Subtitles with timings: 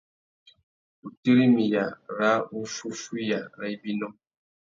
[1.01, 1.85] Wutirimiya
[2.17, 4.09] râ wuffúffüiya râ ibinô.